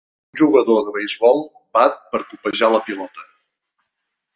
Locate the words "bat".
1.79-2.03